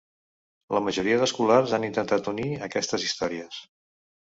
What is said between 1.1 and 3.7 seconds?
d"escolars han intentat unir aquestes històries.